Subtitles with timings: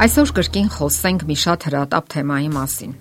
[0.00, 2.92] Այսօր կրկին խոսենք մի շատ հրատապ թեմայի մասին՝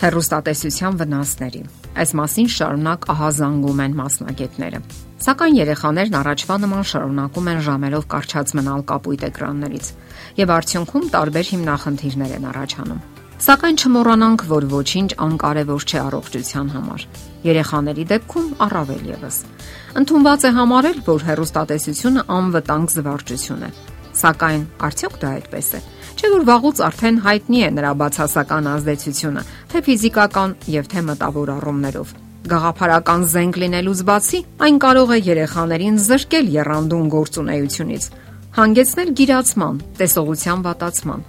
[0.00, 1.60] հերոստատեսության վնասների։
[2.02, 4.80] Այս մասին շարունակ ահազանգում են մասնագետները։
[5.22, 9.86] Սակայն երեխաներն առաջվա նման շարունակում են ժամերով կարճած մնալ կապույտ էկրաններից,
[10.42, 13.00] եւ արդյունքում տարբեր հիմնախնդիրներ են առաջանում։
[13.46, 17.02] Սակայն չմոռանանք, որ ոչինչ անկարևոր չէ առողջության համար։
[17.46, 19.36] Երեխաների դեպքում առավել եւս։
[20.02, 23.70] Ընթոնված է համարել, որ հերոստատեսությունը անվտանգ զվարճություն է։
[24.16, 25.80] Սակայն արդյոք դա այդպես է։
[26.16, 32.12] Չէ՞ որ վաղուց արդեն հայտնի է նրա բացասական ազդեցությունը, թե ֆիզիկական եւ թե մտավոր առումներով։
[32.46, 38.08] Գաղափարական զենք լինելուց բացի, այն կարող է երեխաներին զրկել երանդուն գործունեությունից,
[38.56, 41.26] հանգեցնել գիրացման, տեսողության վատացման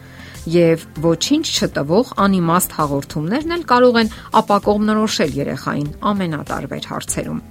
[0.47, 7.41] եւ ոչինչ չտվող անիմաստ հաղորդումներն էլ կարող են ապակողմնորոշել երեխային ամենատարբեր հարցերում։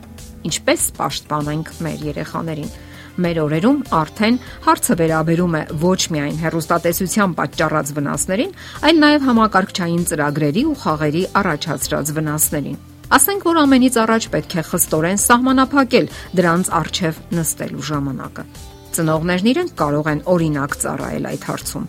[0.48, 2.72] Ինչպես պաշտպանենք մեր երեխաներին
[3.16, 4.34] Մեր օրերում արդեն
[4.66, 8.52] հարցը վերաբերում է ոչ միայն հերոստատեսության պատճառած վնասներին,
[8.86, 12.78] այլ նաև համակարգչային ծրագրերի ու խաղերի առաջացրած վնասներին։
[13.16, 18.44] Ասենք որ ամենից առաջ պետք է խստորեն սահմանափակել դրանց արժև նստելու ժամանակը։
[18.96, 21.86] Ծնողներն իրենք կարող են օրինակ ծառայել այդ հարցում։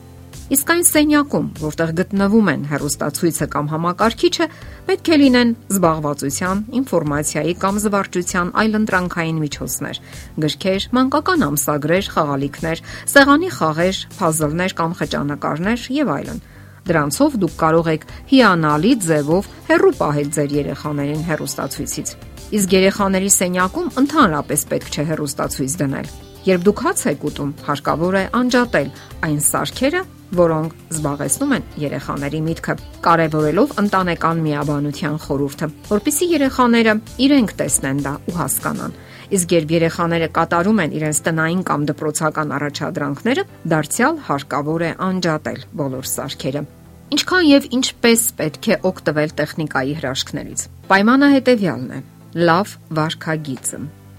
[0.47, 4.45] Իսկ այն սենյակում, որտեղ գտնվում են հերոստացույցը կամ համակարգիչը,
[4.87, 9.99] պետք է լինեն զբաղվածության, ինֆորմացիայի կամ զվարճության այլ ընտրանքային միջոցներ՝
[10.47, 16.39] գրքեր, մանկական ամսագրեր, խաղալիքներ, սեղանի խաղեր, փազլներ կամ խճանկարներ եւ այլն։
[16.87, 22.13] Դրանցով դուք կարող եք հիանալի ձևով հերրու պահել ձեր երեխաներին հերոստացույցից։
[22.55, 26.11] Իսկ երեխաների սենյակում ընդհանրապես պետք չէ հերոստացույց դնել։
[26.47, 28.93] Երբ դուք հաց եք ուտում, հարկավոր է անջատել
[29.27, 30.01] այն սարքերը,
[30.35, 32.73] որոնք զբաղեցնում են երեխաների միտքը,
[33.07, 36.95] կարևորելով ընտանեկան միաբանության խորհուրդը, որpիսի երեխաները
[37.27, 38.97] իրենք տեսնեն դա ու հասկանան։
[39.27, 46.09] Իսկ երբ երեխաները կատարում են իրենց տնային կամ դպրոցական առաջադրանքները, դարձյալ հարկավոր է անջատել բոլոր
[46.15, 46.61] սարքերը։
[47.07, 51.99] Ինչքան եւ ինչպես պետք է օգտվել տեխնիկայի հրաշքներից։ Պայմանը հետեւյալն է.
[52.37, 53.77] լավ վարքագիծը։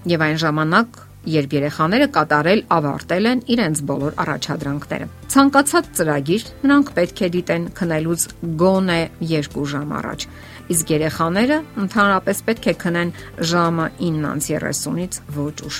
[0.09, 0.97] Եվ այն ժամանակ
[1.27, 8.25] երբ երեխաները կատարել ավարտել են իրենց բոլոր առաջադրանքները։ Ցանկացած ծրագիր նրանք պետք է դիտեն քնելուց
[8.63, 10.25] գոնե 2 ժամ առաջ,
[10.73, 13.13] իսկ երեխաները ընդհանրապես պետք է քնեն
[13.51, 15.77] ժամը 9:30-ից ոչ ուշ։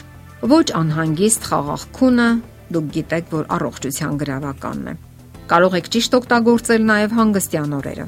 [0.53, 2.29] Ոչ անհանգիստ խաղաղ քունը
[2.69, 4.93] դուք գիտեք, որ առողջության գրավականն է։
[5.49, 8.05] Կարող եք ճիշտ օգտագործել նաև հանգստյան օրերը։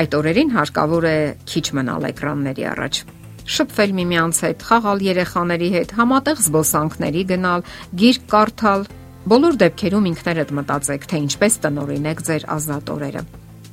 [0.00, 1.16] Այդ օրերին հարկավոր է
[1.50, 3.00] քիչ մնալ էկրանների առաջ
[3.56, 7.64] շփվել միմյանց հետ, խաղալ երեխաների հետ, համատեղ զբոսանքների գնալ,
[8.00, 8.84] գիրք կարդալ։
[9.30, 13.22] Բոլոր դեպքերում ինքներդ մտածեք, թե ինչպես տնորինեք ձեր ազատ օրերը։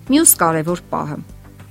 [0.07, 1.19] Մյուս կարևոր պահը.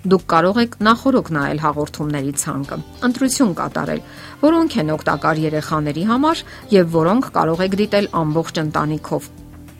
[0.06, 2.76] Դուք կարող եք նախորոք նայել հաղորդումների ցանկը,
[3.08, 4.04] ընտրություն կատարել,
[4.44, 6.44] որոնք են օգտակար երեխաների համար
[6.76, 9.28] եւ որոնք կարող եք դիտել ամբողջ ընտանիքով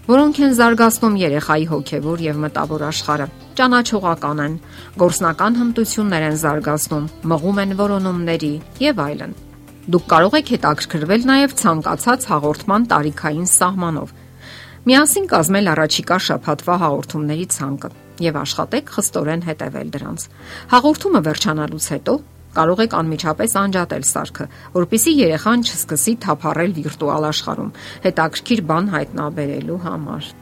[0.07, 3.27] որոնք են զարգացնում երեխայի հոգևոր եւ մտավոր աշխարհը։
[3.57, 4.55] Ճանաչողական են,
[5.01, 8.51] գործնական հմտություններ են զարգացնում, մղում են որոնումների
[8.85, 9.33] եւ այլն։
[9.87, 14.15] Դուք կարող եք հետաքրքրվել նաեւ ցանկացած հաղորդման տարիքային սահմանով։
[14.87, 17.91] Միասին կազմել առաջիկա շփաթվա հաղորդումների ցանկը
[18.27, 20.27] եւ աշխատեք խստորեն հետևել դրանց։
[20.77, 22.15] Հաղորդումը վերջանալուց հետո
[22.57, 24.47] կարող եք անմիջապես անջատել սարքը,
[24.77, 30.35] որpիսի երեխան չսկսի թափառել վիրտուալ աշխարհում, հետաքրքիր բան հայտնաբերելու համար։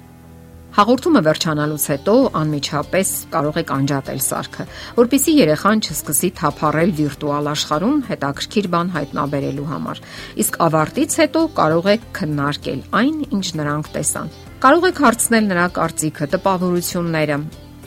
[0.75, 4.65] Հաղորդումը վերջանալուց հետո անմիջապես կարող եք անջատել սարքը,
[4.97, 10.01] որpիսի երեխան չսկսի թափառել վիրտուալ աշխարհում հետաքրքիր բան հայտնաբերելու համար։
[10.43, 14.35] Իսկ ավարտից հետո կարող եք քննարկել այն, ինչ նրանք տեսան։
[14.67, 17.39] Կարող եք հարցնել նրա կարծիքը, տպավորությունները,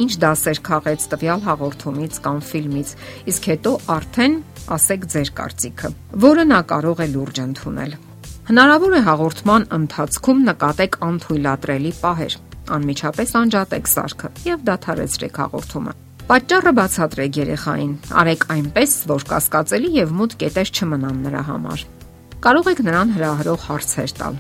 [0.08, 2.90] ինչ դասեր քաղեց տվյալ հաղորդումից կամ ֆիլմից,
[3.36, 4.42] իսկ հետո արդեն
[4.78, 7.98] ասեք ձեր կարծիքը, որը նա կարող է լուրջ ընդունել։
[8.48, 12.44] Հնարավոր է հաղորդման ընթացքում նկատեք անթույլատրելի պահեր։
[12.76, 15.96] Անմիջապես անջատեք սարքը եւ դադարեցրեք հաղորդումը։
[16.28, 21.88] Պատճառը բացատրեք երեխային։ Արեք այնպես, որ կասկածելի եւ մութ կետեր չմնան նրա համար։
[22.48, 24.40] Կարող եք նրան հրահրող հարցեր տալ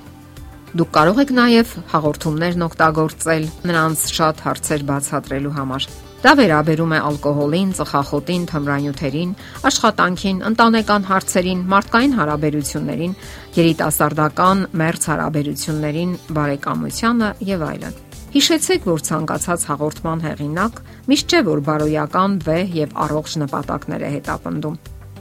[0.77, 5.87] Դուք կարող եք նաև հաղորդումներն օգտագործել նրանց շատ հարցեր բացատրելու համար։
[6.21, 9.31] Դա վերաբերում է ալկոհոլին, ծխախոտին, թմրանյութերին,
[9.69, 13.15] աշխատանքին, ընտանեկան հարցերին, մարդկային հարաբերություններին,
[13.61, 18.03] երիտասարդական մերձ հարաբերություններին, բարեկամությանը եւ այլն։
[18.35, 24.77] Հիշեցեք, որ ցանկացած հաղորդման հեղինակ միշտ չէ որ բարոյական, վեհ եւ առողջ նպատակներ է հետապնդում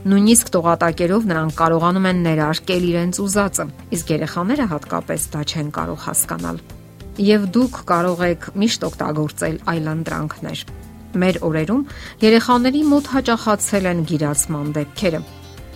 [0.07, 3.63] Նույնիսկ տողատակերով նրանք կարողանում են ներարկել իրենց ուզածը,
[3.97, 6.61] իսկ երեխաները հատկապես դա չեն կարող հասկանալ։
[7.27, 10.63] Եվ դուք կարող եք միշտ օգտագործել այլանդրանքներ։
[11.17, 11.83] Մեր օրերում
[12.23, 15.21] երեխաների մոտ հաճախացել են գիրացման դեպքերը։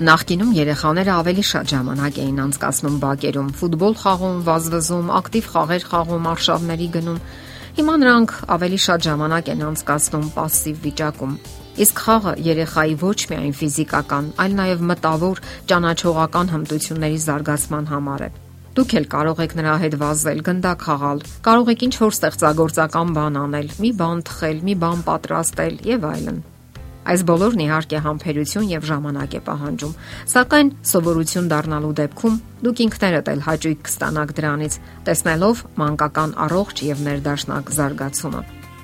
[0.06, 6.88] Նախկինում երեխաները ավելի շատ ժամանակ էին անցկացնում բակերում, ֆուտբոլ խաղում, վազվզում, ակտիվ խաղեր խաղում, արշավների
[6.96, 7.20] գնում
[7.76, 11.34] Հիմա նրանք ավելի շատ ժամանակ են անցկացնում пассив վիճակում։
[11.84, 15.42] Իսկ խաղը երեխայի ոչ միայն ֆիզիկական, այլ նաև մտավոր,
[15.72, 18.30] ճանաչողական հմտությունների զարգացման համար է։
[18.80, 23.72] Դուք էլ կարող եք նրա հետ վազել, գնդակ խաղալ, կարող եք ինչ-որ ստեղծագործական բան անել,
[23.84, 26.44] մի բան թխել, մի բան պատրաստել եւ այլն։
[27.01, 29.94] Այս բոլորն իհարկե համբերություն եւ ժամանակ է պահանջում,
[30.31, 37.71] սակայն սովորություն դառնալու դեպքում դուք ինքներդ էլ հաճույք կստանաք դրանից, տեսնելով մանկական առողջ եւ ներդաշնակ
[37.81, 38.42] զարգացումը։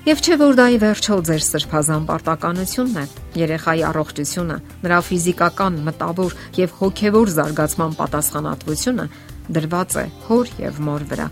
[0.08, 3.04] Եվ չէ որ դա ի վերջո ձեր սրբազան պարտականությունն է։
[3.38, 4.56] Երեխայի առողջությունը,
[4.86, 9.06] նրա ֆիզիկական, մտավոր եւ հոգեվոր զարգացման պատասխանատվությունը
[9.58, 11.28] դրված է հոր եւ մոր վրա։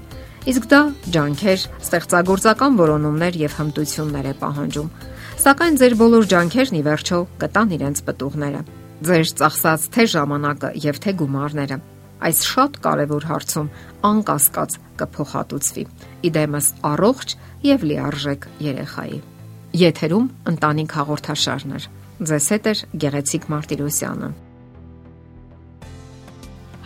[0.47, 0.81] Իսկ դա
[1.17, 4.91] ջանքեր, ստեղծագործական որոնումներ եւ հմտություններ է պահանջում։
[5.47, 8.61] Սակայն ձեր բոլոր ջանքերն ի վերջո կտան իրենց պտուղները։
[9.07, 11.77] Ձեր ծախսած թե ժամանակը եւ թե գումարները
[12.27, 13.69] այս շատ կարևոր հարցում
[14.11, 15.85] անկասկած կփոխհատուցվի։
[16.27, 17.37] Իդեմս առողջ
[17.71, 19.21] եւ լիարժեք երեխայի։
[19.87, 21.81] Եթերում ընտանիք հաղորդաշարն է։
[22.27, 22.75] Ձեզ հետ է
[23.07, 24.33] Գեղեցիկ Մարտիրոսյանը։